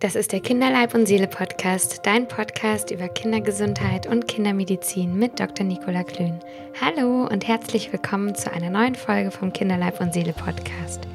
Das 0.00 0.14
ist 0.14 0.30
der 0.30 0.38
Kinderleib 0.38 0.94
und 0.94 1.06
Seele 1.06 1.26
Podcast, 1.26 2.06
dein 2.06 2.28
Podcast 2.28 2.92
über 2.92 3.08
Kindergesundheit 3.08 4.06
und 4.06 4.28
Kindermedizin 4.28 5.18
mit 5.18 5.40
Dr. 5.40 5.66
Nicola 5.66 6.04
Klün. 6.04 6.38
Hallo 6.80 7.26
und 7.26 7.48
herzlich 7.48 7.92
willkommen 7.92 8.32
zu 8.36 8.52
einer 8.52 8.70
neuen 8.70 8.94
Folge 8.94 9.32
vom 9.32 9.52
Kinderleib 9.52 10.00
und 10.00 10.14
Seele 10.14 10.32
Podcast. 10.32 11.08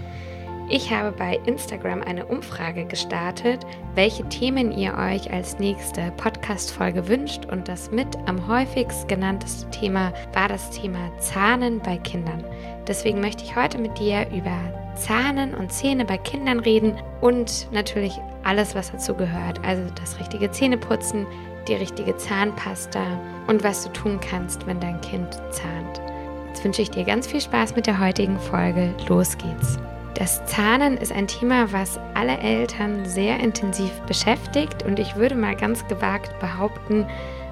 Ich 0.70 0.92
habe 0.92 1.14
bei 1.14 1.40
Instagram 1.46 2.02
eine 2.02 2.26
Umfrage 2.26 2.84
gestartet, 2.84 3.66
welche 3.96 4.28
Themen 4.28 4.74
ihr 4.74 4.98
euch 4.98 5.32
als 5.32 5.60
nächste 5.60 6.12
Podcast-Folge 6.18 7.08
wünscht 7.08 7.46
und 7.46 7.70
das 7.70 7.90
mit 7.90 8.18
am 8.26 8.50
häufigst 8.50 9.08
genannteste 9.08 9.70
Thema 9.70 10.12
war 10.34 10.50
das 10.50 10.72
Thema 10.72 11.18
Zahnen 11.20 11.80
bei 11.80 11.96
Kindern. 12.00 12.44
Deswegen 12.86 13.22
möchte 13.22 13.46
ich 13.46 13.56
heute 13.56 13.78
mit 13.78 13.98
dir 13.98 14.28
über 14.36 14.83
Zahnen 14.96 15.54
und 15.54 15.72
Zähne 15.72 16.06
bei 16.06 16.18
Kindern 16.18 16.60
reden 16.60 16.96
und 17.22 17.68
natürlich 17.72 18.20
alles, 18.44 18.76
was 18.76 18.92
dazu 18.92 19.14
gehört. 19.14 19.60
Also 19.66 19.84
das 19.96 20.20
richtige 20.20 20.52
Zähneputzen, 20.52 21.26
die 21.68 21.76
richtige 21.76 22.16
Zahnpasta 22.18 23.04
und 23.48 23.64
was 23.64 23.84
du 23.84 23.90
tun 23.90 24.20
kannst, 24.20 24.66
wenn 24.68 24.80
dein 24.80 25.00
Kind 25.02 25.34
zahnt. 25.52 26.02
Jetzt 26.50 26.64
wünsche 26.64 26.82
ich 26.82 26.92
dir 26.92 27.04
ganz 27.04 27.28
viel 27.28 27.42
Spaß 27.42 27.76
mit 27.76 27.88
der 27.88 28.00
heutigen 28.00 28.40
Folge. 28.40 28.94
Los 29.08 29.38
geht's. 29.38 29.80
Das 30.16 30.46
Zahnen 30.46 30.98
ist 30.98 31.12
ein 31.12 31.28
Thema, 31.28 31.72
was 31.72 32.00
alle 32.14 32.38
Eltern 32.38 33.04
sehr 33.06 33.40
intensiv 33.40 33.92
beschäftigt 34.02 34.84
und 34.84 35.00
ich 35.00 35.16
würde 35.16 35.36
mal 35.36 35.56
ganz 35.56 35.88
gewagt 35.88 36.38
behaupten, 36.40 37.08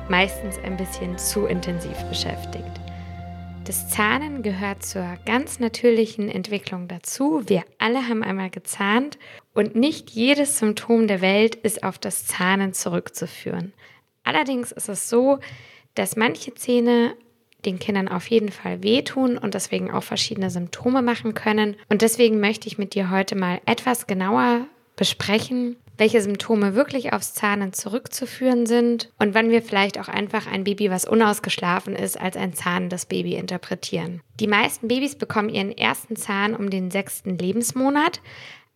meistens 0.10 0.60
ein 0.64 0.78
bisschen 0.78 1.18
zu 1.18 1.48
intensiv 1.48 1.98
beschäftigt. 2.10 2.81
Das 3.72 3.88
Zahnen 3.88 4.44
gehört 4.44 4.84
zur 4.84 5.18
ganz 5.26 5.62
natürlichen 5.62 6.28
Entwicklung 6.28 6.90
dazu. 6.90 7.44
Wir 7.48 7.64
alle 7.78 8.10
haben 8.10 8.22
einmal 8.22 8.50
gezahnt 8.50 9.18
und 9.54 9.78
nicht 9.78 10.10
jedes 10.10 10.60
Symptom 10.60 11.08
der 11.08 11.22
Welt 11.22 11.56
ist 11.56 11.82
auf 11.82 11.98
das 11.98 12.26
Zahnen 12.26 12.74
zurückzuführen. 12.74 13.72
Allerdings 14.26 14.74
ist 14.74 14.90
es 14.90 15.08
so, 15.08 15.40
dass 15.96 16.18
manche 16.18 16.54
Zähne 16.54 17.16
den 17.64 17.80
Kindern 17.80 18.10
auf 18.10 18.28
jeden 18.28 18.52
Fall 18.52 18.84
wehtun 18.84 19.38
und 19.38 19.54
deswegen 19.54 19.90
auch 19.90 20.04
verschiedene 20.04 20.50
Symptome 20.50 21.02
machen 21.02 21.34
können. 21.34 21.78
Und 21.88 22.02
deswegen 22.02 22.42
möchte 22.42 22.68
ich 22.68 22.78
mit 22.78 22.94
dir 22.94 23.10
heute 23.10 23.38
mal 23.38 23.62
etwas 23.66 24.06
genauer 24.06 24.68
besprechen, 24.98 25.78
welche 26.02 26.20
Symptome 26.20 26.74
wirklich 26.74 27.14
aufs 27.14 27.36
Zahnen 27.36 27.74
zurückzuführen 27.74 28.66
sind 28.66 29.12
und 29.20 29.36
wann 29.36 29.52
wir 29.52 29.62
vielleicht 29.62 30.00
auch 30.00 30.08
einfach 30.08 30.48
ein 30.48 30.64
Baby, 30.64 30.90
was 30.90 31.06
unausgeschlafen 31.06 31.96
ist, 31.96 32.20
als 32.20 32.36
ein 32.36 32.56
zahnendes 32.56 33.06
Baby 33.06 33.36
interpretieren. 33.36 34.24
Die 34.40 34.48
meisten 34.48 34.88
Babys 34.88 35.16
bekommen 35.16 35.50
ihren 35.50 35.78
ersten 35.78 36.16
Zahn 36.16 36.56
um 36.56 36.72
den 36.72 36.90
sechsten 36.90 37.38
Lebensmonat, 37.38 38.20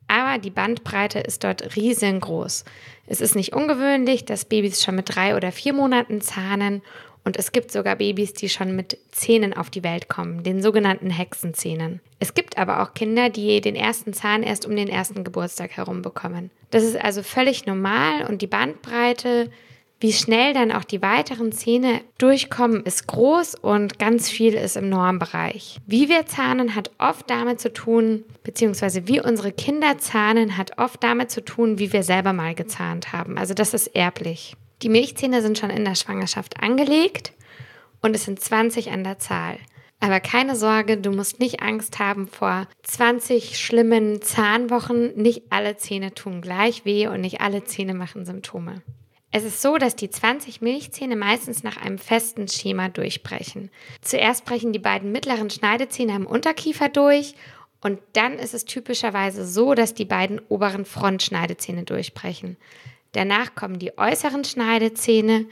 aber 0.07 0.37
die 0.37 0.51
Bandbreite 0.51 1.17
ist 1.17 1.43
dort 1.43 1.75
riesengroß. 1.75 2.63
Es 3.07 3.21
ist 3.21 3.35
nicht 3.35 3.55
ungewöhnlich, 3.55 4.25
dass 4.25 4.45
Babys 4.45 4.83
schon 4.83 4.95
mit 4.95 5.15
drei 5.15 5.35
oder 5.35 5.51
vier 5.51 5.73
Monaten 5.73 6.21
zahnen 6.21 6.83
und 7.25 7.37
es 7.37 7.51
gibt 7.51 7.71
sogar 7.71 7.95
Babys, 7.95 8.33
die 8.33 8.49
schon 8.49 8.75
mit 8.75 8.97
Zähnen 9.11 9.53
auf 9.53 9.71
die 9.71 9.83
Welt 9.83 10.07
kommen, 10.07 10.43
den 10.43 10.61
sogenannten 10.61 11.09
Hexenzähnen. 11.09 11.99
Es 12.19 12.35
gibt 12.35 12.57
aber 12.57 12.81
auch 12.81 12.93
Kinder, 12.93 13.29
die 13.29 13.59
den 13.61 13.75
ersten 13.75 14.13
Zahn 14.13 14.43
erst 14.43 14.65
um 14.65 14.75
den 14.75 14.87
ersten 14.87 15.23
Geburtstag 15.23 15.71
herum 15.71 16.03
bekommen. 16.03 16.51
Das 16.69 16.83
ist 16.83 16.95
also 16.95 17.23
völlig 17.23 17.65
normal 17.65 18.27
und 18.29 18.43
die 18.43 18.47
Bandbreite, 18.47 19.49
wie 19.99 20.13
schnell 20.13 20.53
dann 20.53 20.71
auch 20.71 20.83
die 20.83 21.01
weiteren 21.01 21.51
Zähne 21.51 22.01
durchkommen, 22.19 22.83
ist 22.83 23.07
groß 23.07 23.55
und 23.55 23.97
ganz 23.97 24.29
viel 24.29 24.53
ist 24.53 24.77
im 24.77 24.89
Normbereich. 24.89 25.79
Wie 25.87 26.09
wir 26.09 26.27
zahnen 26.27 26.75
hat 26.75 26.91
oft 26.99 27.27
damit 27.29 27.59
zu 27.59 27.73
tun, 27.73 28.23
beziehungsweise 28.43 29.07
wie 29.07 29.19
unsere 29.19 29.51
Kinder 29.51 29.97
zahnen 29.97 30.57
hat 30.57 30.77
oft 30.77 31.01
damit 31.01 31.31
zu 31.31 31.43
tun, 31.43 31.79
wie 31.79 31.91
wir 31.91 32.03
selber 32.03 32.33
mal 32.33 32.53
gezahnt 32.53 33.13
haben. 33.13 33.37
Also 33.39 33.55
das 33.55 33.73
ist 33.73 33.87
erblich. 33.87 34.55
Die 34.81 34.89
Milchzähne 34.89 35.41
sind 35.41 35.57
schon 35.57 35.69
in 35.69 35.85
der 35.85 35.95
Schwangerschaft 35.95 36.61
angelegt 36.61 37.33
und 38.01 38.15
es 38.15 38.25
sind 38.25 38.39
20 38.39 38.91
an 38.91 39.03
der 39.03 39.19
Zahl. 39.19 39.57
Aber 39.99 40.19
keine 40.19 40.55
Sorge, 40.55 40.97
du 40.97 41.11
musst 41.11 41.39
nicht 41.39 41.61
Angst 41.61 41.99
haben 41.99 42.27
vor 42.27 42.67
20 42.83 43.57
schlimmen 43.57 44.21
Zahnwochen. 44.21 45.15
Nicht 45.15 45.43
alle 45.49 45.77
Zähne 45.77 46.13
tun 46.13 46.41
gleich 46.41 46.85
weh 46.85 47.07
und 47.07 47.21
nicht 47.21 47.41
alle 47.41 47.63
Zähne 47.63 47.93
machen 47.93 48.25
Symptome. 48.25 48.81
Es 49.31 49.43
ist 49.43 49.61
so, 49.61 49.77
dass 49.77 49.95
die 49.95 50.09
20 50.09 50.61
Milchzähne 50.61 51.15
meistens 51.15 51.63
nach 51.63 51.77
einem 51.77 51.97
festen 51.97 52.47
Schema 52.47 52.89
durchbrechen. 52.89 53.69
Zuerst 54.01 54.45
brechen 54.45 54.71
die 54.71 54.79
beiden 54.79 55.11
mittleren 55.11 55.49
Schneidezähne 55.49 56.15
im 56.15 56.25
Unterkiefer 56.25 56.87
durch 56.87 57.35
und 57.81 57.99
dann 58.13 58.39
ist 58.39 58.53
es 58.53 58.65
typischerweise 58.65 59.45
so, 59.45 59.73
dass 59.73 59.93
die 59.93 60.05
beiden 60.05 60.39
oberen 60.49 60.85
Frontschneidezähne 60.85 61.83
durchbrechen. 61.83 62.57
Danach 63.15 63.55
kommen 63.55 63.79
die 63.79 63.97
äußeren 63.97 64.43
Schneidezähne 64.43 65.45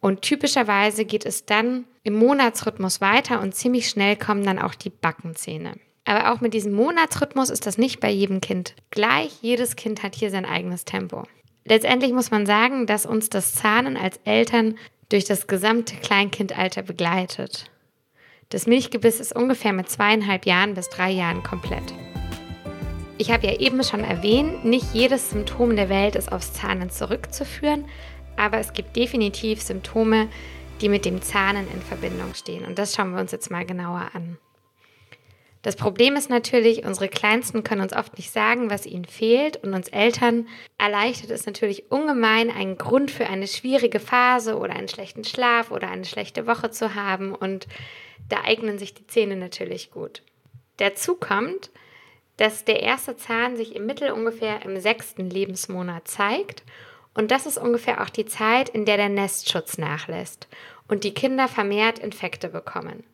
und 0.00 0.22
typischerweise 0.22 1.04
geht 1.04 1.26
es 1.26 1.44
dann 1.44 1.84
im 2.04 2.14
Monatsrhythmus 2.14 3.02
weiter 3.02 3.40
und 3.40 3.54
ziemlich 3.54 3.88
schnell 3.90 4.16
kommen 4.16 4.44
dann 4.44 4.58
auch 4.58 4.74
die 4.74 4.90
Backenzähne. 4.90 5.74
Aber 6.06 6.32
auch 6.32 6.40
mit 6.40 6.54
diesem 6.54 6.72
Monatsrhythmus 6.72 7.50
ist 7.50 7.66
das 7.66 7.76
nicht 7.76 8.00
bei 8.00 8.10
jedem 8.10 8.40
Kind 8.40 8.74
gleich. 8.90 9.32
Jedes 9.42 9.76
Kind 9.76 10.02
hat 10.02 10.14
hier 10.14 10.30
sein 10.30 10.46
eigenes 10.46 10.86
Tempo. 10.86 11.24
Letztendlich 11.64 12.12
muss 12.12 12.30
man 12.30 12.46
sagen, 12.46 12.86
dass 12.86 13.04
uns 13.04 13.28
das 13.28 13.54
Zahnen 13.54 13.96
als 13.96 14.18
Eltern 14.24 14.78
durch 15.10 15.24
das 15.24 15.48
gesamte 15.48 15.96
Kleinkindalter 15.96 16.82
begleitet. 16.82 17.70
Das 18.48 18.66
Milchgebiss 18.66 19.20
ist 19.20 19.34
ungefähr 19.34 19.72
mit 19.72 19.90
zweieinhalb 19.90 20.46
Jahren 20.46 20.74
bis 20.74 20.88
drei 20.88 21.10
Jahren 21.10 21.42
komplett. 21.42 21.92
Ich 23.18 23.30
habe 23.30 23.46
ja 23.46 23.58
eben 23.58 23.82
schon 23.82 24.04
erwähnt, 24.04 24.66
nicht 24.66 24.92
jedes 24.92 25.30
Symptom 25.30 25.74
der 25.74 25.88
Welt 25.88 26.16
ist 26.16 26.30
aufs 26.30 26.52
Zahnen 26.52 26.90
zurückzuführen, 26.90 27.86
aber 28.36 28.58
es 28.58 28.74
gibt 28.74 28.94
definitiv 28.94 29.62
Symptome, 29.62 30.28
die 30.82 30.90
mit 30.90 31.06
dem 31.06 31.22
Zahnen 31.22 31.66
in 31.72 31.80
Verbindung 31.80 32.34
stehen. 32.34 32.66
Und 32.66 32.78
das 32.78 32.94
schauen 32.94 33.12
wir 33.12 33.20
uns 33.20 33.32
jetzt 33.32 33.50
mal 33.50 33.64
genauer 33.64 34.10
an. 34.12 34.36
Das 35.62 35.76
Problem 35.76 36.14
ist 36.14 36.28
natürlich, 36.28 36.84
unsere 36.84 37.08
Kleinsten 37.08 37.64
können 37.64 37.80
uns 37.80 37.94
oft 37.94 38.18
nicht 38.18 38.30
sagen, 38.30 38.70
was 38.70 38.84
ihnen 38.86 39.06
fehlt 39.06 39.56
und 39.64 39.72
uns 39.72 39.88
Eltern 39.88 40.46
erleichtert 40.78 41.30
es 41.30 41.46
natürlich 41.46 41.90
ungemein, 41.90 42.50
einen 42.50 42.76
Grund 42.76 43.10
für 43.10 43.26
eine 43.26 43.48
schwierige 43.48 43.98
Phase 43.98 44.58
oder 44.58 44.74
einen 44.74 44.88
schlechten 44.88 45.24
Schlaf 45.24 45.70
oder 45.70 45.90
eine 45.90 46.04
schlechte 46.04 46.46
Woche 46.46 46.70
zu 46.70 46.94
haben 46.94 47.34
und 47.34 47.66
da 48.28 48.42
eignen 48.44 48.78
sich 48.78 48.92
die 48.92 49.06
Zähne 49.06 49.36
natürlich 49.36 49.90
gut. 49.90 50.22
Dazu 50.76 51.16
kommt, 51.16 51.70
dass 52.36 52.64
der 52.64 52.82
erste 52.82 53.16
Zahn 53.16 53.56
sich 53.56 53.74
im 53.74 53.86
Mittel 53.86 54.10
ungefähr 54.10 54.62
im 54.64 54.78
sechsten 54.78 55.30
Lebensmonat 55.30 56.08
zeigt. 56.08 56.62
Und 57.14 57.30
das 57.30 57.46
ist 57.46 57.58
ungefähr 57.58 58.02
auch 58.02 58.10
die 58.10 58.26
Zeit, 58.26 58.68
in 58.68 58.84
der 58.84 58.98
der 58.98 59.08
Nestschutz 59.08 59.78
nachlässt 59.78 60.48
und 60.88 61.04
die 61.04 61.14
Kinder 61.14 61.48
vermehrt 61.48 61.98
Infekte 61.98 62.48
bekommen. 62.48 63.04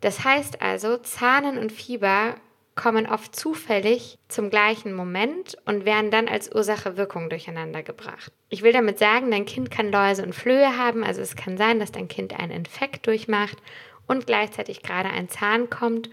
Das 0.00 0.24
heißt 0.24 0.62
also, 0.62 0.98
Zahnen 0.98 1.58
und 1.58 1.72
Fieber 1.72 2.36
kommen 2.74 3.06
oft 3.06 3.36
zufällig 3.36 4.18
zum 4.28 4.50
gleichen 4.50 4.92
Moment 4.92 5.56
und 5.64 5.84
werden 5.84 6.10
dann 6.10 6.28
als 6.28 6.52
Ursache-Wirkung 6.52 7.30
durcheinander 7.30 7.82
gebracht. 7.82 8.32
Ich 8.48 8.62
will 8.62 8.72
damit 8.72 8.98
sagen, 8.98 9.30
dein 9.30 9.46
Kind 9.46 9.70
kann 9.70 9.92
Läuse 9.92 10.24
und 10.24 10.34
Flöhe 10.34 10.76
haben, 10.76 11.04
also 11.04 11.20
es 11.20 11.36
kann 11.36 11.56
sein, 11.56 11.78
dass 11.78 11.92
dein 11.92 12.08
Kind 12.08 12.38
einen 12.38 12.50
Infekt 12.50 13.06
durchmacht 13.06 13.58
und 14.06 14.26
gleichzeitig 14.26 14.82
gerade 14.82 15.08
ein 15.08 15.28
Zahn 15.28 15.70
kommt 15.70 16.10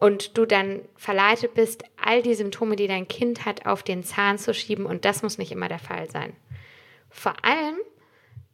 und 0.00 0.36
du 0.36 0.46
dann 0.46 0.80
verleitet 0.96 1.54
bist, 1.54 1.84
all 2.02 2.22
die 2.22 2.34
Symptome, 2.34 2.74
die 2.74 2.88
dein 2.88 3.06
Kind 3.06 3.44
hat, 3.44 3.66
auf 3.66 3.82
den 3.82 4.02
Zahn 4.02 4.38
zu 4.38 4.52
schieben 4.52 4.86
und 4.86 5.04
das 5.04 5.22
muss 5.22 5.38
nicht 5.38 5.52
immer 5.52 5.68
der 5.68 5.78
Fall 5.78 6.10
sein. 6.10 6.32
Vor 7.10 7.34
allem 7.42 7.76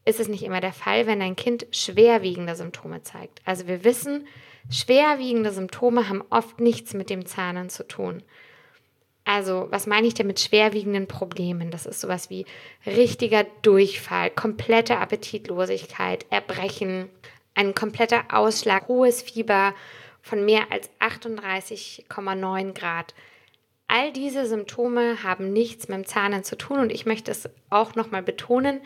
ist 0.04 0.20
es 0.20 0.28
nicht 0.28 0.42
immer 0.42 0.60
der 0.60 0.72
Fall, 0.72 1.06
wenn 1.06 1.20
dein 1.20 1.36
Kind 1.36 1.66
schwerwiegende 1.70 2.56
Symptome 2.56 3.02
zeigt. 3.02 3.40
Also 3.44 3.66
wir 3.66 3.84
wissen, 3.84 4.26
schwerwiegende 4.70 5.52
Symptome 5.52 6.08
haben 6.08 6.22
oft 6.30 6.60
nichts 6.60 6.94
mit 6.94 7.10
dem 7.10 7.26
Zahnen 7.26 7.70
zu 7.70 7.86
tun. 7.86 8.22
Also, 9.24 9.66
was 9.70 9.88
meine 9.88 10.06
ich 10.06 10.14
denn 10.14 10.28
mit 10.28 10.38
schwerwiegenden 10.38 11.08
Problemen? 11.08 11.72
Das 11.72 11.84
ist 11.84 12.00
sowas 12.00 12.30
wie 12.30 12.46
richtiger 12.86 13.44
Durchfall, 13.62 14.30
komplette 14.30 14.98
Appetitlosigkeit, 14.98 16.26
Erbrechen, 16.30 17.08
ein 17.54 17.74
kompletter 17.74 18.24
Ausschlag, 18.32 18.86
hohes 18.86 19.22
Fieber, 19.22 19.74
von 20.26 20.44
mehr 20.44 20.72
als 20.72 20.90
38,9 20.98 22.72
Grad. 22.72 23.14
All 23.86 24.12
diese 24.12 24.44
Symptome 24.44 25.22
haben 25.22 25.52
nichts 25.52 25.86
mit 25.86 25.98
dem 25.98 26.04
Zahnen 26.04 26.42
zu 26.42 26.58
tun 26.58 26.80
und 26.80 26.90
ich 26.90 27.06
möchte 27.06 27.30
es 27.30 27.48
auch 27.70 27.94
nochmal 27.94 28.24
betonen, 28.24 28.80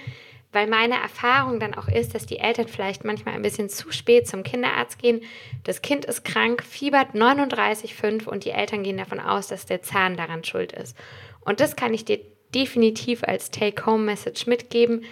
weil 0.53 0.67
meine 0.67 1.01
Erfahrung 1.01 1.59
dann 1.59 1.75
auch 1.75 1.89
ist, 1.89 2.15
dass 2.15 2.27
die 2.27 2.41
Eltern 2.41 2.69
vielleicht 2.69 3.05
manchmal 3.05 3.35
ein 3.35 3.43
bisschen 3.43 3.71
zu 3.71 3.91
spät 3.91 4.29
zum 4.29 4.43
Kinderarzt 4.43 4.99
gehen. 4.99 5.23
Das 5.65 5.81
Kind 5.81 6.05
ist 6.05 6.27
krank, 6.27 6.63
fiebert 6.63 7.15
39,5 7.15 8.29
und 8.29 8.45
die 8.45 8.51
Eltern 8.51 8.83
gehen 8.83 8.99
davon 8.99 9.21
aus, 9.21 9.47
dass 9.47 9.65
der 9.65 9.81
Zahn 9.81 10.19
daran 10.19 10.45
schuld 10.45 10.73
ist. 10.73 10.95
Und 11.41 11.61
das 11.61 11.75
kann 11.75 11.95
ich 11.95 12.05
dir 12.05 12.21
definitiv 12.55 13.25
als 13.25 13.51
Take-Home-Message 13.51 14.47
mitgeben. 14.47 15.05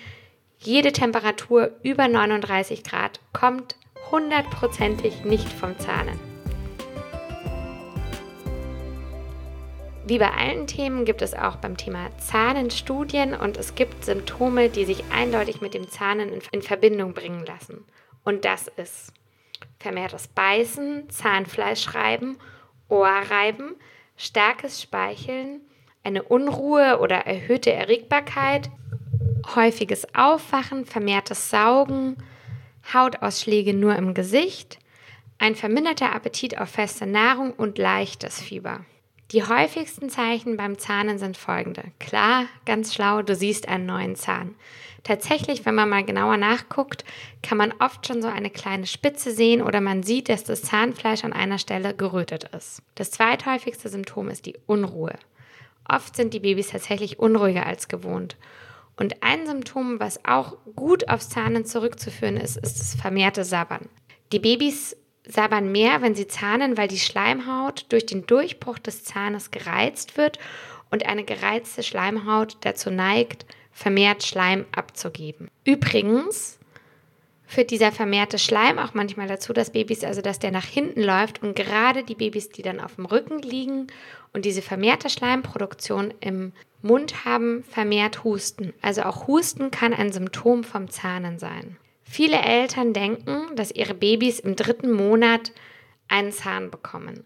Jede 0.58 0.92
Temperatur 0.92 1.70
über 1.82 2.06
39 2.06 2.84
Grad 2.84 3.20
kommt 3.32 3.76
hundertprozentig 4.10 5.24
nicht 5.24 5.48
vom 5.48 5.78
Zahnen. 5.78 6.18
Wie 10.08 10.18
bei 10.18 10.30
allen 10.30 10.66
Themen 10.66 11.04
gibt 11.04 11.20
es 11.20 11.34
auch 11.34 11.56
beim 11.56 11.76
Thema 11.76 12.08
Zahnen 12.16 12.70
Studien 12.70 13.34
und 13.34 13.58
es 13.58 13.74
gibt 13.74 14.06
Symptome, 14.06 14.70
die 14.70 14.86
sich 14.86 15.04
eindeutig 15.12 15.60
mit 15.60 15.74
dem 15.74 15.90
Zahnen 15.90 16.32
in, 16.32 16.40
in 16.50 16.62
Verbindung 16.62 17.12
bringen 17.12 17.44
lassen. 17.44 17.84
Und 18.24 18.46
das 18.46 18.68
ist 18.68 19.12
vermehrtes 19.78 20.28
Beißen, 20.28 21.10
Zahnfleischreiben, 21.10 22.38
Ohrreiben, 22.88 23.76
starkes 24.16 24.80
Speicheln, 24.80 25.60
eine 26.04 26.22
Unruhe 26.22 27.00
oder 27.00 27.26
erhöhte 27.26 27.72
Erregbarkeit, 27.72 28.70
häufiges 29.54 30.06
Aufwachen, 30.14 30.86
vermehrtes 30.86 31.50
Saugen, 31.50 32.16
Hautausschläge 32.92 33.74
nur 33.74 33.96
im 33.96 34.14
Gesicht, 34.14 34.78
ein 35.38 35.54
verminderter 35.54 36.14
Appetit 36.14 36.58
auf 36.58 36.70
feste 36.70 37.06
Nahrung 37.06 37.52
und 37.52 37.78
leichtes 37.78 38.40
Fieber. 38.40 38.84
Die 39.30 39.44
häufigsten 39.44 40.08
Zeichen 40.08 40.56
beim 40.56 40.78
Zahnen 40.78 41.18
sind 41.18 41.36
folgende. 41.36 41.84
Klar, 42.00 42.46
ganz 42.64 42.94
schlau, 42.94 43.20
du 43.20 43.36
siehst 43.36 43.68
einen 43.68 43.84
neuen 43.84 44.16
Zahn. 44.16 44.54
Tatsächlich, 45.04 45.66
wenn 45.66 45.74
man 45.74 45.88
mal 45.88 46.04
genauer 46.04 46.38
nachguckt, 46.38 47.04
kann 47.42 47.58
man 47.58 47.74
oft 47.78 48.06
schon 48.06 48.22
so 48.22 48.28
eine 48.28 48.50
kleine 48.50 48.86
Spitze 48.86 49.30
sehen 49.30 49.62
oder 49.62 49.80
man 49.80 50.02
sieht, 50.02 50.28
dass 50.30 50.44
das 50.44 50.62
Zahnfleisch 50.62 51.24
an 51.24 51.34
einer 51.34 51.58
Stelle 51.58 51.94
gerötet 51.94 52.44
ist. 52.56 52.82
Das 52.94 53.10
zweithäufigste 53.10 53.90
Symptom 53.90 54.28
ist 54.28 54.46
die 54.46 54.56
Unruhe. 54.66 55.14
Oft 55.86 56.16
sind 56.16 56.34
die 56.34 56.40
Babys 56.40 56.68
tatsächlich 56.68 57.18
unruhiger 57.18 57.66
als 57.66 57.88
gewohnt. 57.88 58.36
Und 58.98 59.22
ein 59.22 59.46
Symptom, 59.46 60.00
was 60.00 60.24
auch 60.24 60.56
gut 60.74 61.08
aufs 61.08 61.28
Zahnen 61.28 61.64
zurückzuführen 61.64 62.36
ist, 62.36 62.56
ist 62.56 62.80
das 62.80 62.94
vermehrte 62.94 63.44
Sabbern. 63.44 63.88
Die 64.32 64.40
Babys 64.40 64.96
sabbern 65.24 65.70
mehr, 65.70 66.02
wenn 66.02 66.14
sie 66.14 66.26
zahnen, 66.26 66.76
weil 66.76 66.88
die 66.88 66.98
Schleimhaut 66.98 67.86
durch 67.90 68.06
den 68.06 68.26
Durchbruch 68.26 68.78
des 68.78 69.04
Zahnes 69.04 69.50
gereizt 69.50 70.16
wird 70.16 70.38
und 70.90 71.06
eine 71.06 71.24
gereizte 71.24 71.82
Schleimhaut 71.82 72.56
dazu 72.62 72.90
neigt, 72.90 73.46
vermehrt 73.72 74.24
Schleim 74.24 74.66
abzugeben. 74.72 75.48
Übrigens 75.64 76.58
führt 77.46 77.70
dieser 77.70 77.92
vermehrte 77.92 78.38
Schleim 78.38 78.78
auch 78.78 78.94
manchmal 78.94 79.28
dazu, 79.28 79.52
dass 79.52 79.70
Babys, 79.70 80.02
also 80.02 80.22
dass 80.22 80.38
der 80.38 80.50
nach 80.50 80.64
hinten 80.64 81.02
läuft 81.02 81.42
und 81.42 81.54
gerade 81.54 82.02
die 82.02 82.16
Babys, 82.16 82.48
die 82.48 82.62
dann 82.62 82.80
auf 82.80 82.96
dem 82.96 83.06
Rücken 83.06 83.38
liegen 83.38 83.86
und 84.32 84.44
diese 84.44 84.60
vermehrte 84.60 85.08
Schleimproduktion 85.08 86.12
im 86.20 86.52
Mund 86.82 87.24
haben, 87.24 87.64
vermehrt 87.64 88.24
husten. 88.24 88.72
Also 88.82 89.02
auch 89.02 89.26
Husten 89.26 89.70
kann 89.70 89.92
ein 89.92 90.12
Symptom 90.12 90.64
vom 90.64 90.88
Zahnen 90.90 91.38
sein. 91.38 91.76
Viele 92.02 92.38
Eltern 92.38 92.92
denken, 92.92 93.54
dass 93.56 93.70
ihre 93.70 93.94
Babys 93.94 94.40
im 94.40 94.56
dritten 94.56 94.90
Monat 94.90 95.52
einen 96.08 96.32
Zahn 96.32 96.70
bekommen. 96.70 97.24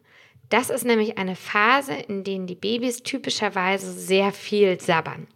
Das 0.49 0.71
ist 0.71 0.85
nämlich 0.85 1.17
eine 1.19 1.37
Phase, 1.37 1.95
in 1.95 2.25
der 2.25 2.41
die 2.41 2.55
Babys 2.55 3.03
typischerweise 3.03 3.91
sehr 3.93 4.33
viel 4.33 4.81
sabbern. 4.81 5.27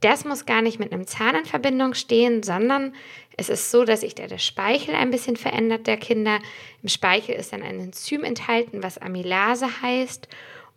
Das 0.00 0.24
muss 0.26 0.44
gar 0.44 0.60
nicht 0.60 0.78
mit 0.78 0.92
einem 0.92 1.06
Zahn 1.06 1.34
in 1.34 1.46
Verbindung 1.46 1.94
stehen, 1.94 2.42
sondern 2.42 2.94
es 3.38 3.48
ist 3.48 3.70
so, 3.70 3.84
dass 3.84 4.02
sich 4.02 4.14
da 4.14 4.26
der 4.26 4.38
Speichel 4.38 4.94
ein 4.94 5.10
bisschen 5.10 5.36
verändert 5.36 5.86
der 5.86 5.96
Kinder. 5.96 6.40
Im 6.82 6.90
Speichel 6.90 7.34
ist 7.36 7.52
dann 7.52 7.62
ein 7.62 7.80
Enzym 7.80 8.22
enthalten, 8.22 8.82
was 8.82 8.98
Amylase 8.98 9.66
heißt. 9.82 10.28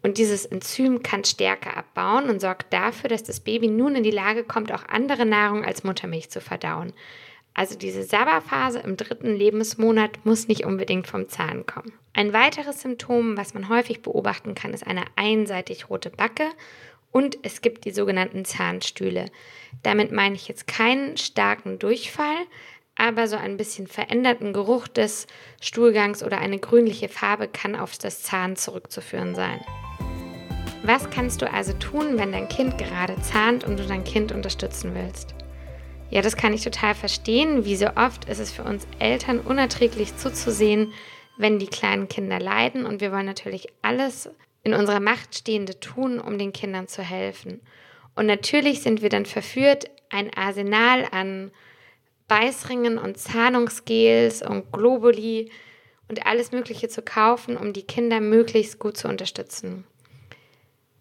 Und 0.04 0.18
dieses 0.18 0.46
Enzym 0.46 1.04
kann 1.04 1.24
Stärke 1.24 1.76
abbauen 1.76 2.30
und 2.30 2.40
sorgt 2.40 2.72
dafür, 2.72 3.10
dass 3.10 3.24
das 3.24 3.40
Baby 3.40 3.68
nun 3.68 3.96
in 3.96 4.04
die 4.04 4.12
Lage 4.12 4.44
kommt, 4.44 4.72
auch 4.72 4.86
andere 4.88 5.26
Nahrung 5.26 5.66
als 5.66 5.84
Muttermilch 5.84 6.30
zu 6.30 6.40
verdauen. 6.40 6.94
Also 7.54 7.76
diese 7.76 8.04
Sabberphase 8.04 8.80
im 8.80 8.98
dritten 8.98 9.36
Lebensmonat 9.36 10.24
muss 10.26 10.48
nicht 10.48 10.64
unbedingt 10.64 11.08
vom 11.08 11.28
Zahn 11.28 11.66
kommen. 11.66 11.92
Ein 12.14 12.32
weiteres 12.32 12.82
Symptom, 12.82 13.36
was 13.36 13.56
man 13.56 13.68
häufig 13.68 14.04
beobachten 14.04 14.54
kann, 14.54 14.76
ist 14.76 14.86
eine 14.86 15.06
einseitig 15.16 15.90
rote 15.90 16.12
Backe 16.12 16.46
und 17.12 17.40
es 17.42 17.62
gibt 17.62 17.86
die 17.86 17.92
sogenannten 17.92 18.46
Zahnstühle. 18.46 19.26
Damit 19.82 20.12
meine 20.12 20.36
ich 20.36 20.48
jetzt 20.48 20.68
keinen 20.68 21.18
starken 21.18 21.80
Durchfall, 21.80 22.38
aber 22.96 23.28
so 23.28 23.38
ein 23.38 23.58
bisschen 23.58 23.88
veränderten 23.88 24.54
Geruch 24.54 24.88
des 24.88 25.26
Stuhlgangs 25.60 26.22
oder 26.22 26.38
eine 26.38 26.60
grünliche 26.60 27.10
Farbe 27.10 27.48
kann 27.48 27.76
auf 27.76 27.98
das 27.98 28.22
Zahn 28.22 28.56
zurückzuführen 28.56 29.34
sein. 29.34 29.60
Was 30.88 31.10
kannst 31.10 31.42
du 31.42 31.52
also 31.52 31.74
tun, 31.74 32.18
wenn 32.18 32.32
dein 32.32 32.48
Kind 32.48 32.78
gerade 32.78 33.20
zahnt 33.22 33.66
und 33.66 33.78
du 33.78 33.86
dein 33.86 34.06
Kind 34.06 34.32
unterstützen 34.32 34.96
willst? 34.96 35.36
Ja, 36.10 36.22
das 36.22 36.38
kann 36.38 36.54
ich 36.54 36.64
total 36.64 36.96
verstehen. 36.96 37.66
Wie 37.66 37.76
so 37.76 37.88
oft 37.98 38.24
ist 38.30 38.40
es 38.40 38.54
für 38.54 38.64
uns 38.64 38.88
Eltern 38.98 39.42
unerträglich 39.42 40.16
zuzusehen, 40.16 40.94
wenn 41.36 41.60
die 41.60 41.68
kleinen 41.68 42.08
Kinder 42.08 42.40
leiden. 42.40 42.86
Und 42.86 43.02
wir 43.02 43.12
wollen 43.12 43.26
natürlich 43.26 43.68
alles 43.82 44.30
in 44.64 44.74
unserer 44.74 45.02
Macht 45.02 45.36
Stehende 45.36 45.78
tun, 45.78 46.22
um 46.22 46.38
den 46.38 46.54
Kindern 46.54 46.88
zu 46.88 47.02
helfen. 47.02 47.60
Und 48.16 48.26
natürlich 48.26 48.82
sind 48.82 49.02
wir 49.02 49.10
dann 49.10 49.26
verführt, 49.26 49.92
ein 50.10 50.34
Arsenal 50.34 51.06
an 51.12 51.52
Beißringen 52.30 52.98
und 52.98 53.18
Zahnungsgels 53.18 54.42
und 54.42 54.72
Globuli 54.72 55.52
und 56.08 56.26
alles 56.26 56.54
Mögliche 56.54 56.88
zu 56.88 57.02
kaufen, 57.02 57.58
um 57.58 57.74
die 57.74 57.84
Kinder 57.84 58.22
möglichst 58.22 58.80
gut 58.80 58.96
zu 58.96 59.10
unterstützen. 59.10 59.84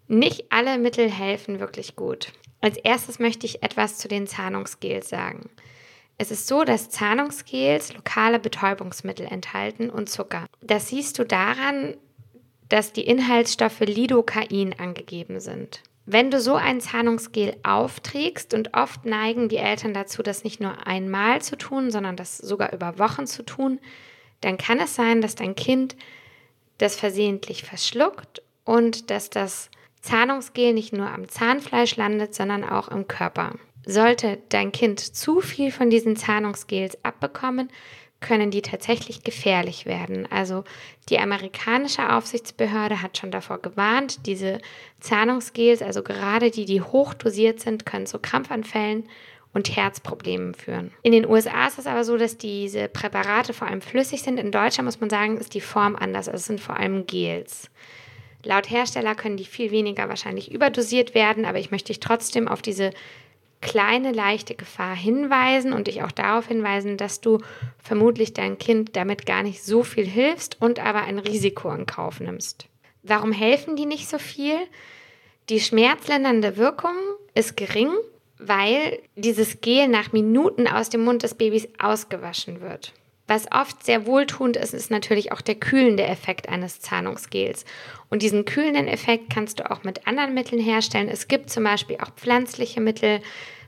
Nicht 0.07 0.45
alle 0.51 0.77
Mittel 0.77 1.11
helfen 1.11 1.59
wirklich 1.59 1.95
gut. 1.95 2.31
Als 2.61 2.77
erstes 2.77 3.19
möchte 3.19 3.45
ich 3.45 3.61
etwas 3.61 3.97
zu 3.97 4.07
den 4.07 4.25
Zahnungsgels 4.25 5.09
sagen. 5.09 5.49
Es 6.17 6.31
ist 6.31 6.47
so, 6.47 6.63
dass 6.63 6.89
Zahnungsgels 6.89 7.93
lokale 7.93 8.39
Betäubungsmittel 8.39 9.27
enthalten 9.27 9.89
und 9.89 10.09
Zucker. 10.09 10.47
Das 10.61 10.87
siehst 10.87 11.19
du 11.19 11.25
daran, 11.25 11.95
dass 12.69 12.93
die 12.93 13.05
Inhaltsstoffe 13.05 13.81
Lidocain 13.81 14.73
angegeben 14.77 15.39
sind. 15.39 15.83
Wenn 16.05 16.31
du 16.31 16.39
so 16.39 16.55
ein 16.55 16.79
Zahnungsgel 16.79 17.57
aufträgst 17.63 18.53
und 18.53 18.73
oft 18.73 19.05
neigen 19.05 19.49
die 19.49 19.57
Eltern 19.57 19.93
dazu, 19.93 20.23
das 20.23 20.45
nicht 20.45 20.61
nur 20.61 20.87
einmal 20.87 21.41
zu 21.41 21.57
tun, 21.57 21.91
sondern 21.91 22.15
das 22.15 22.37
sogar 22.37 22.71
über 22.71 22.97
Wochen 22.97 23.27
zu 23.27 23.43
tun, 23.43 23.79
dann 24.39 24.57
kann 24.57 24.79
es 24.79 24.95
sein, 24.95 25.21
dass 25.21 25.35
dein 25.35 25.55
Kind 25.55 25.97
das 26.77 26.95
versehentlich 26.95 27.63
verschluckt 27.63 28.41
und 28.63 29.11
dass 29.11 29.29
das 29.29 29.69
Zahnungsgel 30.07 30.73
nicht 30.73 30.93
nur 30.93 31.09
am 31.09 31.27
Zahnfleisch 31.27 31.97
landet, 31.97 32.33
sondern 32.33 32.63
auch 32.63 32.87
im 32.87 33.07
Körper. 33.07 33.55
Sollte 33.85 34.37
dein 34.49 34.71
Kind 34.71 34.99
zu 34.99 35.41
viel 35.41 35.71
von 35.71 35.89
diesen 35.89 36.15
Zahnungsgels 36.15 36.97
abbekommen, 37.03 37.69
können 38.19 38.49
die 38.49 38.61
tatsächlich 38.61 39.23
gefährlich 39.23 39.85
werden. 39.85 40.27
Also 40.31 40.63
die 41.09 41.19
amerikanische 41.19 42.11
Aufsichtsbehörde 42.11 43.01
hat 43.01 43.17
schon 43.17 43.31
davor 43.31 43.59
gewarnt, 43.59 44.25
diese 44.25 44.59
Zahnungsgels, 44.99 45.81
also 45.81 46.01
gerade 46.03 46.51
die, 46.51 46.65
die 46.65 46.81
hochdosiert 46.81 47.59
sind, 47.59 47.85
können 47.85 48.07
zu 48.07 48.17
Krampfanfällen 48.17 49.07
und 49.53 49.75
Herzproblemen 49.75 50.55
führen. 50.55 50.91
In 51.03 51.11
den 51.11 51.27
USA 51.27 51.67
ist 51.67 51.79
es 51.79 51.87
aber 51.87 52.03
so, 52.03 52.17
dass 52.17 52.37
diese 52.37 52.87
Präparate 52.87 53.53
vor 53.53 53.67
allem 53.67 53.81
flüssig 53.81 54.21
sind. 54.21 54.39
In 54.39 54.51
Deutschland 54.51 54.85
muss 54.85 54.99
man 54.99 55.09
sagen, 55.09 55.37
ist 55.37 55.53
die 55.53 55.61
Form 55.61 55.95
anders. 55.95 56.27
Also 56.27 56.37
es 56.37 56.45
sind 56.45 56.61
vor 56.61 56.77
allem 56.77 57.05
Gels. 57.05 57.69
Laut 58.43 58.69
Hersteller 58.69 59.15
können 59.15 59.37
die 59.37 59.45
viel 59.45 59.71
weniger 59.71 60.09
wahrscheinlich 60.09 60.51
überdosiert 60.51 61.13
werden, 61.15 61.45
aber 61.45 61.59
ich 61.59 61.71
möchte 61.71 61.87
dich 61.87 61.99
trotzdem 61.99 62.47
auf 62.47 62.61
diese 62.61 62.91
kleine, 63.61 64.11
leichte 64.11 64.55
Gefahr 64.55 64.95
hinweisen 64.95 65.73
und 65.73 65.87
dich 65.87 66.03
auch 66.03 66.11
darauf 66.11 66.47
hinweisen, 66.47 66.97
dass 66.97 67.21
du 67.21 67.39
vermutlich 67.79 68.33
dein 68.33 68.57
Kind 68.57 68.95
damit 68.95 69.25
gar 69.25 69.43
nicht 69.43 69.63
so 69.63 69.83
viel 69.83 70.05
hilfst 70.05 70.61
und 70.61 70.79
aber 70.79 71.03
ein 71.03 71.19
Risiko 71.19 71.71
in 71.71 71.85
Kauf 71.85 72.19
nimmst. 72.19 72.67
Warum 73.03 73.31
helfen 73.31 73.75
die 73.75 73.85
nicht 73.85 74.07
so 74.07 74.19
viel? 74.19 74.57
Die 75.49 75.59
schmerzlindernde 75.59 76.57
Wirkung 76.57 76.95
ist 77.33 77.57
gering, 77.57 77.89
weil 78.37 78.99
dieses 79.15 79.61
Gel 79.61 79.87
nach 79.87 80.11
Minuten 80.11 80.67
aus 80.67 80.89
dem 80.89 81.03
Mund 81.03 81.23
des 81.23 81.35
Babys 81.35 81.67
ausgewaschen 81.79 82.61
wird. 82.61 82.93
Was 83.27 83.51
oft 83.51 83.83
sehr 83.83 84.05
wohltuend 84.05 84.55
ist, 84.55 84.73
ist 84.73 84.89
natürlich 84.89 85.33
auch 85.33 85.41
der 85.41 85.55
kühlende 85.55 86.03
Effekt 86.03 86.47
eines 86.47 86.79
Zahnungsgels. 86.79 87.65
Und 88.09 88.21
diesen 88.21 88.45
kühlenden 88.45 88.87
Effekt 88.87 89.29
kannst 89.29 89.59
du 89.59 89.69
auch 89.69 89.83
mit 89.83 90.07
anderen 90.07 90.33
Mitteln 90.33 90.61
herstellen. 90.61 91.09
Es 91.09 91.27
gibt 91.27 91.49
zum 91.49 91.65
Beispiel 91.65 91.97
auch 91.97 92.11
pflanzliche 92.15 92.79
Mittel, 92.79 93.19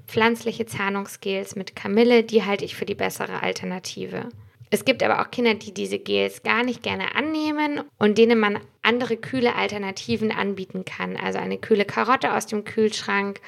pflanzliche 0.08 0.66
Zahnungsgels 0.66 1.58
mit 1.58 1.75
Kamille, 1.75 2.24
die 2.24 2.44
halte 2.44 2.63
ich 2.63 2.75
für 2.75 2.86
die 2.86 2.96
bessere 2.96 3.44
Alternative. 3.44 4.30
Es 4.72 4.86
gibt 4.86 5.04
aber 5.04 5.22
auch 5.22 5.32
Kinder, 5.32 5.56
die 5.56 5.74
diese 5.74 6.00
Gels 6.00 6.44
gar 6.44 6.63
nicht 6.63 6.84
gerne 6.84 7.16
annehmen 7.16 7.82
und 7.98 8.18
denen 8.18 8.39
man 8.39 8.60
andere 8.82 9.18
kühle 9.18 9.56
Alternativen 9.56 10.32
anbieten 10.32 10.86
kann. 10.86 11.18
Also 11.18 11.39
eine 11.39 11.58
kühle 11.58 11.86
Karotte 11.86 12.34
aus 12.34 12.46
dem 12.46 12.63
Kühlschrank, 12.63 13.42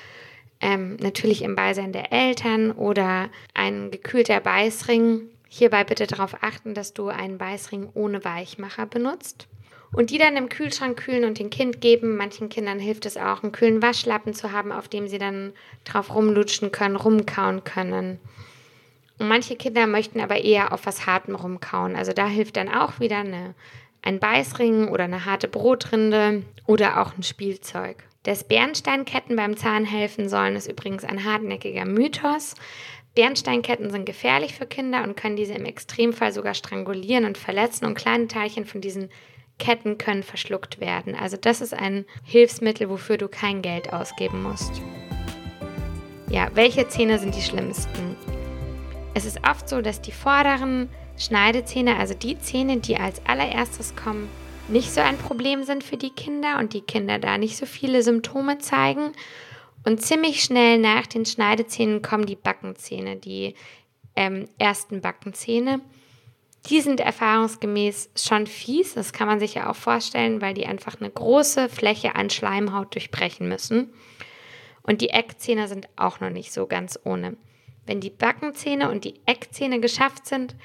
ähm, 0.62 0.98
natürlich 0.98 1.44
im 1.44 1.56
Beisein 1.56 1.94
der 1.94 2.12
Eltern 2.12 2.72
oder 2.72 3.30
ein 3.54 3.92
gekühlter 3.92 4.40
Beißring 4.40 5.22
Hierbei 5.54 5.84
bitte 5.84 6.08
darauf 6.08 6.42
achten, 6.42 6.74
dass 6.74 6.94
du 6.94 7.10
einen 7.10 7.38
Beißring 7.38 7.90
ohne 7.94 8.24
Weichmacher 8.24 8.86
benutzt. 8.86 9.50
Und 9.92 10.10
die 10.10 10.18
dann 10.18 10.38
im 10.38 10.48
Kühlschrank 10.48 10.98
kühlen 10.98 11.26
und 11.26 11.40
dem 11.40 11.50
Kind 11.50 11.82
geben. 11.82 12.16
Manchen 12.16 12.48
Kindern 12.48 12.80
hilft 12.80 13.06
es 13.06 13.18
auch, 13.18 13.44
einen 13.44 13.52
kühlen 13.52 13.82
Waschlappen 13.82 14.34
zu 14.34 14.54
haben, 14.54 14.72
auf 14.72 14.88
dem 14.88 15.10
sie 15.10 15.18
dann 15.18 15.52
drauf 15.84 16.16
rumlutschen 16.16 16.72
können, 16.72 16.96
rumkauen 16.96 17.66
können. 17.66 18.20
Und 19.20 19.28
manche 19.28 19.58
Kinder 19.58 19.88
möchten 19.88 20.22
aber 20.22 20.38
eher 20.38 20.72
auf 20.72 20.86
was 20.86 21.06
Hartem 21.06 21.36
rumkauen. 21.36 21.98
Also 21.98 22.14
da 22.14 22.28
hilft 22.28 22.56
dann 22.56 22.70
auch 22.70 23.02
wieder 23.02 23.18
eine 23.18 23.54
ein 24.02 24.20
Beißring 24.20 24.88
oder 24.88 25.04
eine 25.04 25.26
harte 25.26 25.48
Brotrinde 25.48 26.44
oder 26.66 27.02
auch 27.02 27.16
ein 27.18 27.24
Spielzeug. 27.24 28.04
Dass 28.24 28.44
Bernsteinketten 28.44 29.36
beim 29.36 29.58
Zahn 29.58 29.84
helfen 29.84 30.30
sollen, 30.30 30.56
ist 30.56 30.70
übrigens 30.70 31.04
ein 31.04 31.26
hartnäckiger 31.26 31.86
Mythos. 31.86 32.56
Bernsteinketten 33.14 33.92
sind 33.92 34.06
gefährlich 34.06 34.54
für 34.54 34.66
Kinder 34.66 35.04
und 35.04 35.18
können 35.18 35.36
diese 35.36 35.54
im 35.54 35.66
Extremfall 35.66 36.32
sogar 36.32 36.54
strangulieren 36.54 37.26
und 37.26 37.38
verletzen 37.38 37.86
und 37.86 37.96
kleine 37.96 38.28
Teilchen 38.28 38.66
von 38.66 38.80
diesen 38.80 39.10
Ketten 39.60 39.98
können 39.98 40.24
verschluckt 40.24 40.80
werden. 40.80 41.14
Also 41.14 41.38
das 41.38 41.62
ist 41.62 41.74
ein 41.74 42.06
Hilfsmittel, 42.24 42.90
wofür 42.90 43.18
du 43.18 43.28
kein 43.28 43.62
Geld 43.62 43.92
ausgeben 43.94 44.42
musst. 44.42 44.82
Ja, 46.30 46.50
welche 46.54 46.88
Zähne 46.88 47.20
sind 47.20 47.36
die 47.36 47.42
schlimmsten? 47.42 48.16
Es 49.14 49.26
ist 49.26 49.40
oft 49.48 49.68
so, 49.68 49.82
dass 49.82 50.02
die 50.02 50.14
vorderen 50.14 50.90
Schneidezähne, 51.18 51.98
also 51.98 52.14
die 52.14 52.40
Zähne, 52.40 52.78
die 52.78 52.96
als 52.96 53.24
allererstes 53.26 53.96
kommen, 53.96 54.30
nicht 54.70 54.94
so 54.94 55.02
ein 55.02 55.18
Problem 55.18 55.64
sind 55.64 55.84
für 55.84 55.98
die 55.98 56.12
Kinder 56.12 56.58
und 56.60 56.74
die 56.74 56.82
Kinder 56.82 57.20
da 57.20 57.38
nicht 57.38 57.58
so 57.58 57.66
viele 57.66 58.02
Symptome 58.04 58.60
zeigen. 58.60 59.12
Und 59.84 60.02
ziemlich 60.02 60.44
schnell 60.44 60.78
nach 60.78 61.08
den 61.08 61.26
Schneidezähnen 61.26 62.02
kommen 62.02 62.26
die 62.26 62.36
Backenzähne, 62.36 63.16
die 63.16 63.56
ähm, 64.16 64.48
ersten 64.58 65.02
Backenzähne. 65.02 65.82
Die 66.70 66.82
sind 66.82 67.00
erfahrungsgemäß 67.00 68.12
schon 68.16 68.46
fies, 68.46 68.94
das 68.94 69.14
kann 69.14 69.28
man 69.28 69.40
sich 69.40 69.56
ja 69.56 69.70
auch 69.70 69.76
vorstellen, 69.76 70.42
weil 70.42 70.54
die 70.54 70.68
einfach 70.68 71.00
eine 71.00 71.10
große 71.10 71.70
Fläche 71.70 72.16
an 72.16 72.30
Schleimhaut 72.30 72.94
durchbrechen 72.94 73.48
müssen. 73.48 73.92
Und 74.84 75.02
die 75.02 75.10
Eckzähne 75.10 75.68
sind 75.68 75.88
auch 75.96 76.20
noch 76.20 76.30
nicht 76.30 76.54
so 76.54 76.68
ganz 76.68 77.00
ohne. 77.04 77.36
Wenn 77.88 78.00
die 78.00 78.12
Backenzähne 78.12 78.92
und 78.92 79.06
die 79.06 79.20
Eckzähne 79.26 79.80
geschafft 79.80 80.28
sind, 80.28 80.56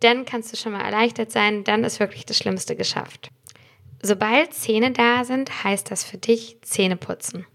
dann 0.00 0.24
kannst 0.24 0.52
du 0.52 0.56
schon 0.56 0.72
mal 0.72 0.84
erleichtert 0.84 1.30
sein, 1.30 1.64
dann 1.64 1.84
ist 1.84 2.00
wirklich 2.00 2.24
das 2.24 2.38
Schlimmste 2.38 2.76
geschafft. 2.76 3.30
Sobald 4.02 4.54
Zähne 4.54 4.92
da 4.92 5.24
sind, 5.24 5.64
heißt 5.64 5.90
das 5.90 6.04
für 6.04 6.18
dich 6.18 6.58
Zähneputzen. 6.62 7.46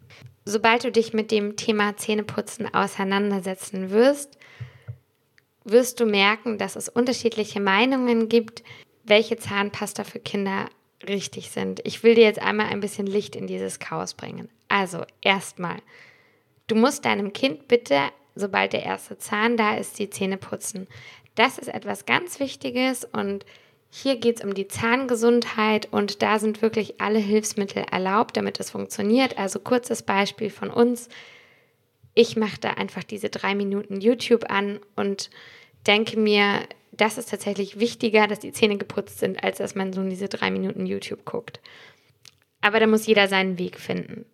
Sobald 0.51 0.84
du 0.84 0.91
dich 0.91 1.13
mit 1.13 1.31
dem 1.31 1.55
Thema 1.55 1.96
Zähneputzen 1.96 2.74
auseinandersetzen 2.74 3.89
wirst, 3.89 4.38
wirst 5.63 6.01
du 6.01 6.05
merken, 6.05 6.58
dass 6.58 6.75
es 6.75 6.89
unterschiedliche 6.89 7.62
Meinungen 7.62 8.27
gibt, 8.27 8.62
welche 9.05 9.38
Zahnpasta 9.38 10.03
für 10.03 10.20
Kinder 10.20 10.67
richtig 11.08 11.51
sind. 11.51 11.79
Ich 11.86 12.03
will 12.03 12.15
dir 12.15 12.25
jetzt 12.25 12.41
einmal 12.41 12.67
ein 12.67 12.81
bisschen 12.81 13.08
Licht 13.08 13.38
in 13.38 13.48
dieses 13.48 13.79
Chaos 13.79 14.13
bringen. 14.13 14.50
Also, 14.67 15.05
erstmal, 15.22 15.77
du 16.67 16.75
musst 16.75 17.05
deinem 17.05 17.31
Kind 17.31 17.70
bitte, 17.70 18.01
sobald 18.36 18.74
der 18.74 18.84
erste 18.84 19.17
Zahn 19.17 19.55
da 19.55 19.77
ist, 19.77 20.00
die 20.00 20.10
Zähne 20.10 20.36
putzen. 20.36 20.88
Das 21.36 21.60
ist 21.60 21.70
etwas 21.70 22.05
ganz 22.05 22.41
Wichtiges 22.41 23.05
und 23.05 23.46
hier 23.92 24.16
geht 24.16 24.38
es 24.38 24.44
um 24.44 24.54
die 24.54 24.68
Zahngesundheit 24.68 25.90
und 25.92 26.24
da 26.24 26.40
sind 26.40 26.62
wirklich 26.62 27.02
alle 27.02 27.20
Hilfsmittel 27.20 27.84
erlaubt, 27.92 28.38
damit 28.38 28.60
es 28.60 28.72
funktioniert. 28.72 29.38
Also 29.38 29.60
kurzes 29.60 30.02
Beispiel 30.02 30.50
von 30.50 30.72
uns 30.72 31.10
ich 32.14 32.36
mache 32.36 32.60
da 32.60 32.72
einfach 32.72 33.04
diese 33.04 33.30
drei 33.30 33.56
Minuten 33.56 34.02
YouTube 34.02 34.50
an 34.50 34.80
und 34.96 35.30
denke 35.88 36.20
mir, 36.20 36.62
das 36.92 37.18
ist 37.18 37.30
tatsächlich 37.30 37.80
wichtiger, 37.80 38.28
dass 38.28 38.40
die 38.40 38.52
Zähne 38.52 38.78
geputzt 38.78 39.20
sind, 39.20 39.44
als 39.44 39.58
dass 39.58 39.76
man 39.76 39.94
so 39.94 40.04
diese 40.04 40.28
drei 40.28 40.52
Minuten 40.52 40.86
YouTube 40.86 41.26
guckt. 41.26 41.62
Aber 42.60 42.80
da 42.80 42.88
muss 42.88 43.08
jeder 43.08 43.28
seinen 43.28 43.58
Weg 43.58 43.80
finden. 43.80 44.26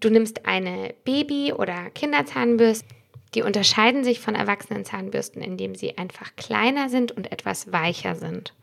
Du 0.00 0.10
nimmst 0.10 0.46
eine 0.46 0.94
Baby- 1.04 1.52
oder 1.52 1.90
Kinderzahnbürste. 1.90 2.86
Die 3.34 3.42
unterscheiden 3.42 4.04
sich 4.04 4.20
von 4.20 4.34
erwachsenen 4.34 4.84
Zahnbürsten, 4.84 5.42
indem 5.42 5.74
sie 5.74 5.98
einfach 5.98 6.34
kleiner 6.36 6.88
sind 6.88 7.12
und 7.12 7.30
etwas 7.30 7.72
weicher 7.72 8.14
sind. 8.14 8.54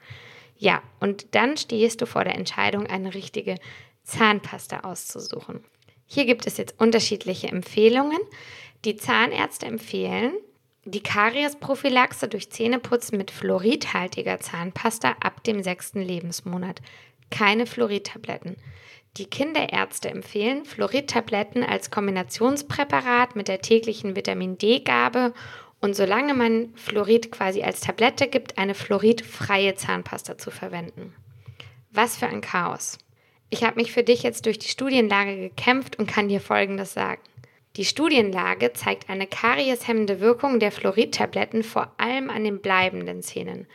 Ja, 0.57 0.81
und 0.99 1.35
dann 1.35 1.57
stehst 1.57 2.01
du 2.01 2.05
vor 2.05 2.23
der 2.23 2.35
Entscheidung, 2.35 2.87
eine 2.87 3.13
richtige 3.13 3.55
Zahnpasta 4.03 4.81
auszusuchen. 4.81 5.63
Hier 6.07 6.25
gibt 6.25 6.47
es 6.47 6.57
jetzt 6.57 6.79
unterschiedliche 6.79 7.47
Empfehlungen. 7.47 8.19
Die 8.85 8.95
Zahnärzte 8.95 9.65
empfehlen 9.65 10.33
die 10.87 11.01
Kariesprophylaxe 11.01 12.27
durch 12.27 12.51
Zähneputzen 12.51 13.17
mit 13.17 13.31
fluoridhaltiger 13.31 14.39
Zahnpasta 14.39 15.15
ab 15.19 15.43
dem 15.43 15.63
sechsten 15.63 15.99
Lebensmonat. 15.99 16.79
Keine 17.31 17.65
Fluoridtabletten. 17.65 18.55
Die 19.17 19.27
Kinderärzte 19.27 20.09
empfehlen 20.09 20.65
Fluoridtabletten 20.65 21.63
als 21.63 21.89
Kombinationspräparat 21.89 23.37
mit 23.37 23.47
der 23.47 23.61
täglichen 23.61 24.17
Vitamin 24.17 24.57
D-Gabe 24.57 25.33
und 25.79 25.95
solange 25.95 26.33
man 26.33 26.73
Fluorid 26.75 27.31
quasi 27.31 27.63
als 27.63 27.79
Tablette 27.79 28.27
gibt, 28.27 28.57
eine 28.57 28.73
fluoridfreie 28.73 29.75
Zahnpasta 29.75 30.37
zu 30.37 30.51
verwenden. 30.51 31.13
Was 31.91 32.17
für 32.17 32.27
ein 32.27 32.41
Chaos. 32.41 32.97
Ich 33.49 33.63
habe 33.63 33.79
mich 33.79 33.93
für 33.93 34.03
dich 34.03 34.21
jetzt 34.23 34.47
durch 34.47 34.59
die 34.59 34.67
Studienlage 34.67 35.37
gekämpft 35.37 35.97
und 35.97 36.07
kann 36.07 36.27
dir 36.27 36.41
Folgendes 36.41 36.93
sagen. 36.93 37.21
Die 37.77 37.85
Studienlage 37.85 38.73
zeigt 38.73 39.09
eine 39.09 39.27
karieshemmende 39.27 40.19
Wirkung 40.19 40.59
der 40.59 40.73
Fluoridtabletten 40.73 41.63
vor 41.63 41.93
allem 41.97 42.29
an 42.29 42.43
den 42.43 42.59
bleibenden 42.59 43.21
Zähnen. 43.21 43.67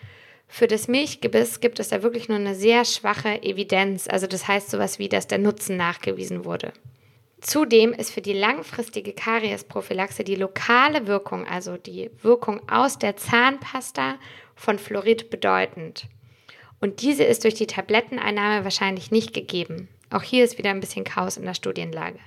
Für 0.52 0.66
das 0.66 0.88
Milchgebiss 0.88 1.60
gibt 1.60 1.78
es 1.78 1.88
da 1.88 2.02
wirklich 2.02 2.28
nur 2.28 2.36
eine 2.36 2.56
sehr 2.56 2.84
schwache 2.84 3.40
Evidenz, 3.42 4.08
also 4.08 4.26
das 4.26 4.48
heißt 4.48 4.68
sowas 4.68 4.98
wie, 4.98 5.08
dass 5.08 5.28
der 5.28 5.38
Nutzen 5.38 5.76
nachgewiesen 5.76 6.44
wurde. 6.44 6.72
Zudem 7.40 7.92
ist 7.92 8.10
für 8.10 8.20
die 8.20 8.32
langfristige 8.32 9.12
Kariesprophylaxe 9.12 10.24
die 10.24 10.34
lokale 10.34 11.06
Wirkung, 11.06 11.46
also 11.46 11.76
die 11.76 12.10
Wirkung 12.20 12.68
aus 12.68 12.98
der 12.98 13.16
Zahnpasta 13.16 14.18
von 14.56 14.78
Fluorid 14.78 15.30
bedeutend. 15.30 16.06
Und 16.80 17.00
diese 17.00 17.24
ist 17.24 17.44
durch 17.44 17.54
die 17.54 17.68
Tabletteneinnahme 17.68 18.64
wahrscheinlich 18.64 19.12
nicht 19.12 19.32
gegeben. 19.32 19.88
Auch 20.10 20.22
hier 20.22 20.44
ist 20.44 20.58
wieder 20.58 20.70
ein 20.70 20.80
bisschen 20.80 21.04
Chaos 21.04 21.36
in 21.36 21.44
der 21.44 21.54
Studienlage. 21.54 22.18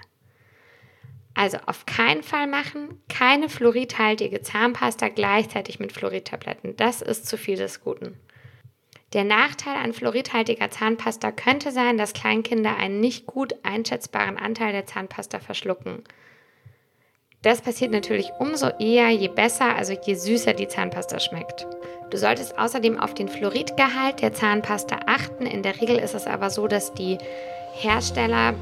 Also 1.35 1.57
auf 1.65 1.85
keinen 1.85 2.21
Fall 2.21 2.47
machen, 2.47 3.01
keine 3.09 3.49
fluoridhaltige 3.49 4.41
Zahnpasta 4.41 5.09
gleichzeitig 5.09 5.79
mit 5.79 5.91
Fluoridtabletten. 5.91 6.75
Das 6.75 7.01
ist 7.01 7.27
zu 7.27 7.37
viel 7.37 7.57
des 7.57 7.81
Guten. 7.81 8.19
Der 9.13 9.23
Nachteil 9.23 9.75
an 9.75 9.93
fluoridhaltiger 9.93 10.71
Zahnpasta 10.71 11.31
könnte 11.31 11.71
sein, 11.71 11.97
dass 11.97 12.13
Kleinkinder 12.13 12.77
einen 12.77 12.99
nicht 12.99 13.27
gut 13.27 13.53
einschätzbaren 13.63 14.37
Anteil 14.37 14.71
der 14.71 14.87
Zahnpasta 14.87 15.39
verschlucken. 15.39 16.03
Das 17.43 17.61
passiert 17.61 17.91
natürlich 17.91 18.31
umso 18.39 18.69
eher, 18.79 19.09
je 19.09 19.27
besser, 19.27 19.75
also 19.75 19.93
je 19.93 20.15
süßer 20.15 20.53
die 20.53 20.67
Zahnpasta 20.67 21.19
schmeckt. 21.19 21.67
Du 22.09 22.17
solltest 22.17 22.57
außerdem 22.57 22.99
auf 22.99 23.13
den 23.13 23.27
Fluoridgehalt 23.27 24.21
der 24.21 24.33
Zahnpasta 24.33 25.01
achten. 25.07 25.45
In 25.45 25.61
der 25.61 25.79
Regel 25.81 25.97
ist 25.97 26.13
es 26.13 26.25
aber 26.25 26.49
so, 26.49 26.67
dass 26.67 26.93
die 26.93 27.17
Hersteller 27.73 28.55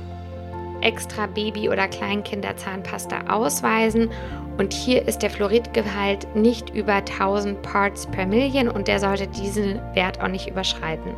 extra 0.82 1.28
Baby- 1.28 1.70
oder 1.70 1.88
Kleinkinderzahnpasta 1.88 3.28
ausweisen. 3.30 4.10
Und 4.58 4.74
hier 4.74 5.08
ist 5.08 5.20
der 5.20 5.30
Fluoridgehalt 5.30 6.36
nicht 6.36 6.70
über 6.72 6.96
1000 6.96 7.62
Parts 7.62 8.06
per 8.08 8.26
Million 8.26 8.68
und 8.68 8.88
der 8.88 9.00
sollte 9.00 9.28
diesen 9.28 9.80
Wert 9.94 10.22
auch 10.22 10.28
nicht 10.28 10.50
überschreiten. 10.50 11.14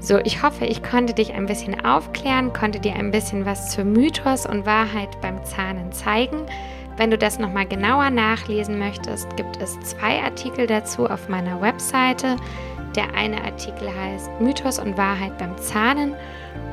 So, 0.00 0.18
ich 0.18 0.42
hoffe, 0.42 0.66
ich 0.66 0.82
konnte 0.82 1.14
dich 1.14 1.32
ein 1.32 1.46
bisschen 1.46 1.82
aufklären, 1.84 2.52
konnte 2.52 2.78
dir 2.78 2.94
ein 2.94 3.10
bisschen 3.10 3.46
was 3.46 3.70
zur 3.70 3.84
Mythos 3.84 4.44
und 4.44 4.66
Wahrheit 4.66 5.18
beim 5.22 5.42
Zahnen 5.44 5.92
zeigen. 5.92 6.42
Wenn 6.96 7.10
du 7.10 7.18
das 7.18 7.38
nochmal 7.38 7.66
genauer 7.66 8.10
nachlesen 8.10 8.78
möchtest, 8.78 9.34
gibt 9.36 9.56
es 9.62 9.80
zwei 9.80 10.22
Artikel 10.22 10.66
dazu 10.66 11.06
auf 11.06 11.28
meiner 11.28 11.60
Webseite. 11.60 12.36
Der 12.96 13.12
eine 13.14 13.42
Artikel 13.42 13.88
heißt 13.88 14.30
Mythos 14.40 14.78
und 14.78 14.96
Wahrheit 14.96 15.36
beim 15.38 15.56
Zahnen 15.58 16.14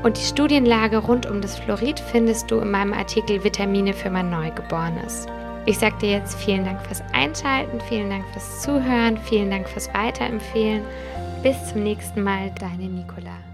und 0.04 0.18
die 0.18 0.26
Studienlage 0.26 0.98
rund 0.98 1.26
um 1.26 1.42
das 1.42 1.58
Fluorid 1.58 2.00
findest 2.00 2.52
du 2.52 2.60
in 2.60 2.72
meinem 2.72 2.94
Artikel 2.94 3.44
Vitamine 3.44 3.94
für 3.94 4.10
mein 4.10 4.30
Neugeborenes. 4.30 5.26
Ich 5.66 5.78
sage 5.78 5.98
dir 6.02 6.12
jetzt 6.12 6.36
vielen 6.36 6.66
Dank 6.66 6.82
fürs 6.82 7.04
Einschalten, 7.14 7.80
vielen 7.82 8.10
Dank 8.10 8.26
fürs 8.34 8.62
Zuhören, 8.62 9.18
vielen 9.18 9.52
Dank 9.52 9.70
fürs 9.70 9.94
Weiterempfehlen. 9.94 10.84
Bis 11.44 11.72
zum 11.72 11.84
nächsten 11.84 12.24
Mal, 12.24 12.52
deine 12.60 12.90
Nicola. 12.90 13.51